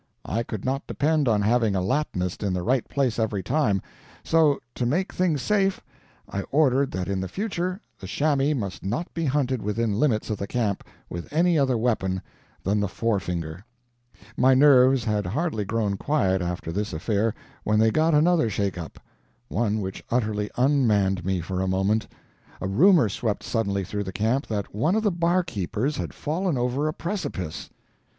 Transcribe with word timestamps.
I 0.25 0.41
could 0.41 0.65
not 0.65 0.87
depend 0.87 1.27
on 1.27 1.43
having 1.43 1.75
a 1.75 1.81
Latinist 1.83 2.41
in 2.41 2.53
the 2.53 2.63
right 2.63 2.89
place 2.89 3.19
every 3.19 3.43
time; 3.43 3.83
so, 4.23 4.57
to 4.73 4.87
make 4.87 5.13
things 5.13 5.43
safe, 5.43 5.79
I 6.27 6.41
ordered 6.49 6.89
that 6.93 7.07
in 7.07 7.19
the 7.21 7.27
future 7.27 7.79
the 7.99 8.07
chamois 8.07 8.55
must 8.55 8.83
not 8.83 9.13
be 9.13 9.25
hunted 9.25 9.61
within 9.61 9.99
limits 9.99 10.31
of 10.31 10.39
the 10.39 10.47
camp 10.47 10.83
with 11.07 11.31
any 11.31 11.55
other 11.59 11.77
weapon 11.77 12.23
than 12.63 12.79
the 12.79 12.87
forefinger. 12.87 13.63
My 14.35 14.55
nerves 14.55 15.03
had 15.03 15.27
hardly 15.27 15.65
grown 15.65 15.97
quiet 15.97 16.41
after 16.41 16.71
this 16.71 16.93
affair 16.93 17.35
when 17.63 17.77
they 17.77 17.91
got 17.91 18.15
another 18.15 18.49
shake 18.49 18.79
up 18.79 18.97
one 19.49 19.81
which 19.81 20.03
utterly 20.09 20.49
unmanned 20.57 21.23
me 21.23 21.41
for 21.41 21.61
a 21.61 21.67
moment: 21.67 22.07
a 22.59 22.67
rumor 22.67 23.07
swept 23.07 23.43
suddenly 23.43 23.83
through 23.83 24.05
the 24.05 24.11
camp 24.11 24.47
that 24.47 24.73
one 24.73 24.95
of 24.95 25.03
the 25.03 25.11
barkeepers 25.11 25.97
had 25.97 26.11
fallen 26.11 26.57
over 26.57 26.87
a 26.87 26.91
precipice! 26.93 27.69